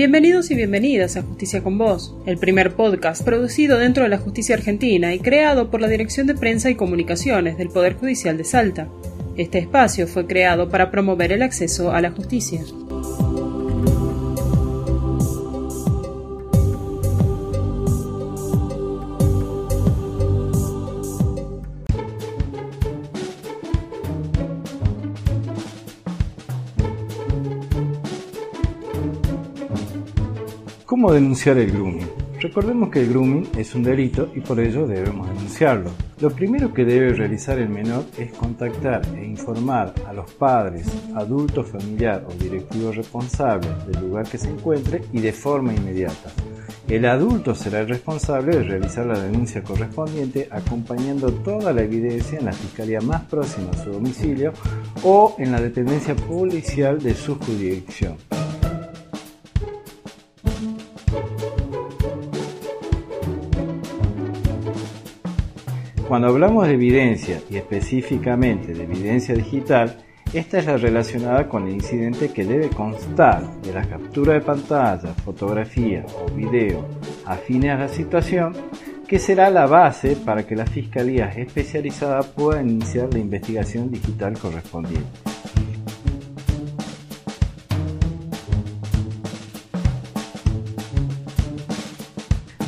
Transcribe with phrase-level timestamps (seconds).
[0.00, 4.54] Bienvenidos y bienvenidas a Justicia con Vos, el primer podcast producido dentro de la justicia
[4.54, 8.88] argentina y creado por la Dirección de Prensa y Comunicaciones del Poder Judicial de Salta.
[9.36, 12.62] Este espacio fue creado para promover el acceso a la justicia.
[31.00, 32.10] ¿Cómo denunciar el grooming?
[32.40, 35.90] Recordemos que el grooming es un delito y por ello debemos denunciarlo.
[36.20, 41.70] Lo primero que debe realizar el menor es contactar e informar a los padres, adultos,
[41.70, 46.32] familiar o directivos responsables del lugar que se encuentre y de forma inmediata.
[46.86, 52.44] El adulto será el responsable de realizar la denuncia correspondiente acompañando toda la evidencia en
[52.44, 54.52] la fiscalía más próxima a su domicilio
[55.02, 58.18] o en la dependencia policial de su jurisdicción.
[66.10, 69.98] Cuando hablamos de evidencia y específicamente de evidencia digital,
[70.32, 75.14] esta es la relacionada con el incidente que debe constar de la captura de pantalla,
[75.24, 76.84] fotografía o video
[77.26, 78.54] afines a la situación,
[79.06, 85.06] que será la base para que la Fiscalía especializada pueda iniciar la investigación digital correspondiente.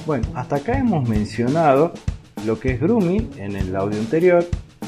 [0.07, 1.93] Bueno, hasta acá hemos mencionado
[2.47, 4.45] lo que es grooming en el audio anterior,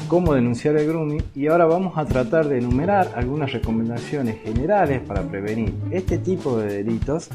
[0.07, 5.23] cómo denunciar el grooming y ahora vamos a tratar de enumerar algunas recomendaciones generales para
[5.23, 7.29] prevenir este tipo de delitos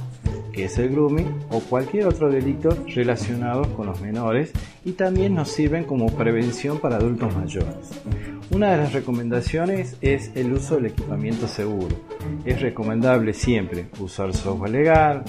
[0.53, 4.53] que es el grooming o cualquier otro delito relacionado con los menores
[4.85, 7.91] y también nos sirven como prevención para adultos mayores.
[8.51, 11.95] Una de las recomendaciones es el uso del equipamiento seguro.
[12.45, 15.23] Es recomendable siempre usar software legal,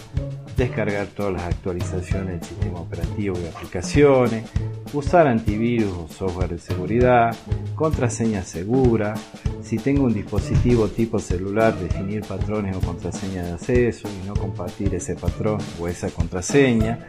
[0.57, 4.45] descargar todas las actualizaciones del sistema operativo y aplicaciones,
[4.94, 7.35] usar antivirus o software de seguridad,
[7.75, 9.13] contraseña segura,
[9.62, 14.94] si tengo un dispositivo tipo celular, definir patrones o contraseña de acceso y no compartir
[14.94, 17.07] ese patrón o esa contraseña,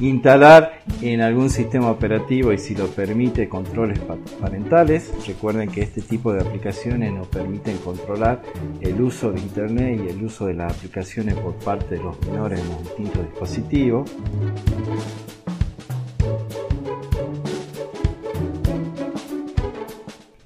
[0.00, 3.98] instalar en algún sistema operativo y si lo permite controles
[4.40, 5.10] parentales.
[5.26, 8.42] Recuerden que este tipo de aplicaciones nos permiten controlar
[8.80, 12.60] el uso de Internet y el uso de las aplicaciones por parte de los menores
[12.60, 14.10] en los distintos dispositivos.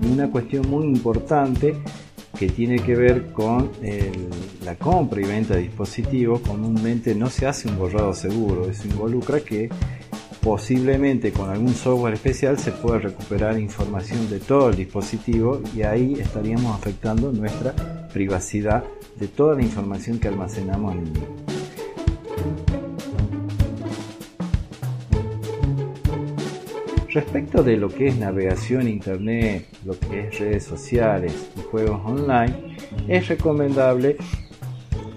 [0.01, 1.77] Una cuestión muy importante
[2.39, 3.71] que tiene que ver con
[4.65, 9.41] la compra y venta de dispositivos, comúnmente no se hace un borrado seguro, eso involucra
[9.41, 9.69] que
[10.41, 16.15] posiblemente con algún software especial se pueda recuperar información de todo el dispositivo y ahí
[16.15, 18.85] estaríamos afectando nuestra privacidad
[19.19, 21.40] de toda la información que almacenamos en el
[27.13, 32.77] Respecto de lo que es navegación internet, lo que es redes sociales y juegos online,
[33.09, 34.17] es recomendable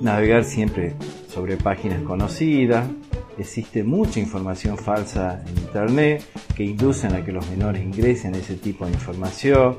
[0.01, 0.95] navegar siempre
[1.31, 2.89] sobre páginas conocidas.
[3.37, 6.23] Existe mucha información falsa en internet
[6.55, 9.77] que inducen a que los menores ingresen ese tipo de información.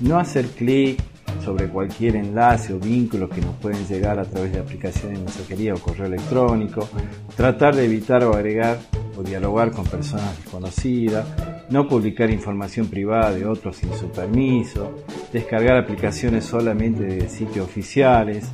[0.00, 1.02] No hacer clic
[1.44, 5.74] sobre cualquier enlace o vínculo que nos pueden llegar a través de aplicaciones de mensajería
[5.74, 6.88] o correo electrónico.
[7.36, 8.78] Tratar de evitar o agregar
[9.16, 11.26] o dialogar con personas desconocidas,
[11.70, 14.92] no publicar información privada de otros sin su permiso,
[15.32, 18.50] descargar aplicaciones solamente de sitios oficiales.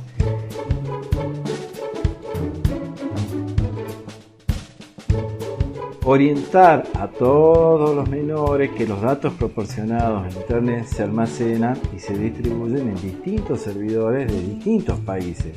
[6.05, 12.17] Orientar a todos los menores que los datos proporcionados en Internet se almacenan y se
[12.17, 15.53] distribuyen en distintos servidores de distintos países.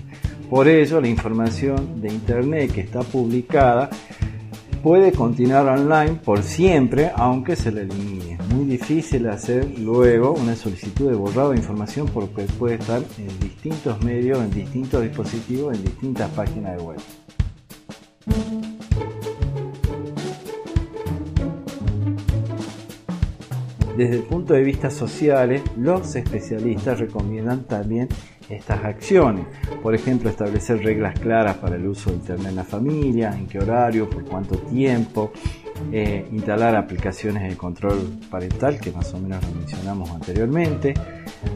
[0.50, 3.88] Por ello, la información de Internet que está publicada
[4.82, 8.38] puede continuar online por siempre aunque se le elimine.
[8.52, 14.02] Muy difícil hacer luego una solicitud de borrado de información porque puede estar en distintos
[14.02, 16.98] medios, en distintos dispositivos, en distintas páginas de web.
[24.02, 28.08] Desde el punto de vista social, los especialistas recomiendan también
[28.48, 29.46] estas acciones.
[29.80, 33.60] Por ejemplo, establecer reglas claras para el uso de Internet en la familia, en qué
[33.60, 35.30] horario, por cuánto tiempo,
[35.92, 40.94] eh, instalar aplicaciones de control parental, que más o menos lo mencionamos anteriormente,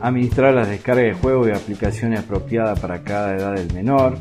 [0.00, 4.18] administrar las descargas de juegos y aplicaciones apropiadas para cada edad del menor,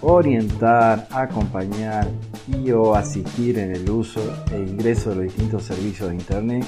[0.00, 2.06] orientar, acompañar
[2.46, 4.20] y o asistir en el uso
[4.52, 6.64] e ingreso de los distintos servicios de Internet,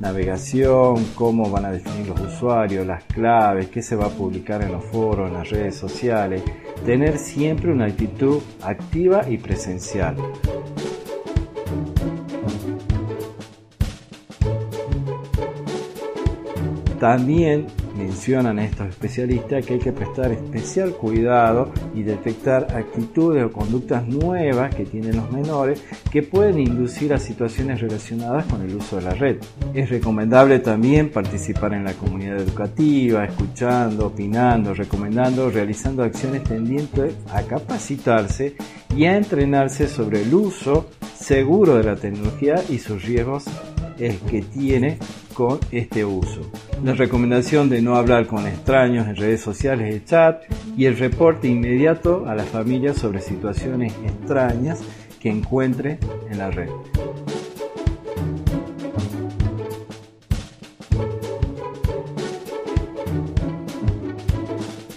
[0.00, 4.72] navegación, cómo van a definir los usuarios, las claves, qué se va a publicar en
[4.72, 6.42] los foros, en las redes sociales,
[6.84, 10.16] tener siempre una actitud activa y presencial.
[16.98, 24.06] También mencionan estos especialistas que hay que prestar especial cuidado y detectar actitudes o conductas
[24.06, 29.02] nuevas que tienen los menores que pueden inducir a situaciones relacionadas con el uso de
[29.02, 29.36] la red.
[29.74, 37.42] Es recomendable también participar en la comunidad educativa, escuchando, opinando, recomendando, realizando acciones tendientes a
[37.42, 38.56] capacitarse
[38.96, 43.44] y a entrenarse sobre el uso seguro de la tecnología y sus riesgos
[43.96, 44.98] que tiene
[45.34, 46.40] con este uso.
[46.82, 50.42] La recomendación de no hablar con extraños en redes sociales de chat
[50.76, 54.80] y el reporte inmediato a la familia sobre situaciones extrañas
[55.20, 55.98] que encuentre
[56.30, 56.70] en la red.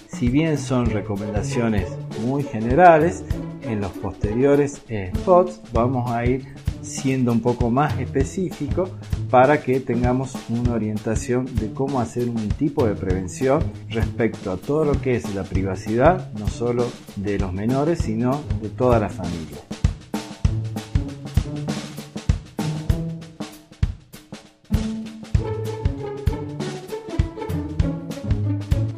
[0.08, 1.88] Si bien son recomendaciones
[2.24, 3.24] muy generales,
[3.62, 4.82] en los posteriores
[5.16, 6.46] spots vamos a ir
[6.82, 8.90] siendo un poco más específico
[9.30, 14.84] para que tengamos una orientación de cómo hacer un tipo de prevención respecto a todo
[14.84, 16.86] lo que es la privacidad, no solo
[17.16, 19.58] de los menores, sino de toda la familia.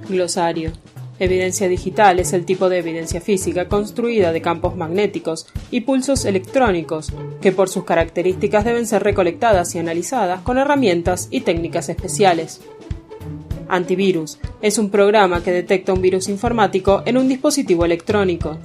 [0.09, 0.73] Glosario
[1.21, 7.13] Evidencia digital es el tipo de evidencia física construida de campos magnéticos y pulsos electrónicos,
[7.43, 12.63] que por sus características deben ser recolectadas y analizadas con herramientas y técnicas especiales.
[13.69, 18.57] Antivirus es un programa que detecta un virus informático en un dispositivo electrónico.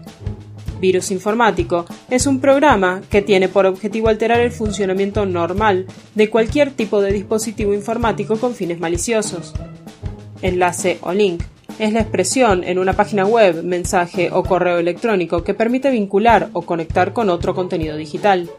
[0.79, 6.71] Virus informático es un programa que tiene por objetivo alterar el funcionamiento normal de cualquier
[6.71, 9.53] tipo de dispositivo informático con fines maliciosos.
[10.41, 11.43] Enlace o link
[11.79, 16.61] es la expresión en una página web, mensaje o correo electrónico que permite vincular o
[16.61, 18.49] conectar con otro contenido digital.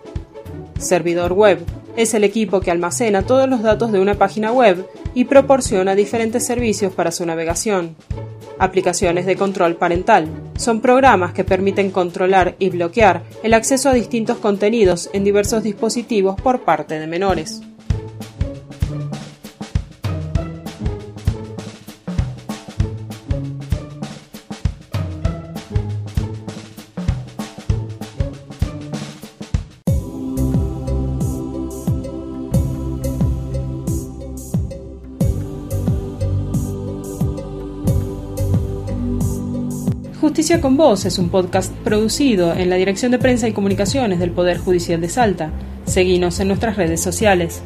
[0.79, 1.61] Servidor web
[1.97, 6.45] es el equipo que almacena todos los datos de una página web y proporciona diferentes
[6.45, 7.97] servicios para su navegación.
[8.59, 14.39] Aplicaciones de control parental son programas que permiten controlar y bloquear el acceso a distintos
[14.39, 17.63] contenidos en diversos dispositivos por parte de menores.
[40.37, 44.33] Justicia con Voz es un podcast producido en la Dirección de Prensa y Comunicaciones del
[44.33, 45.51] Poder Judicial de Salta.
[45.87, 47.63] Seguimos en nuestras redes sociales.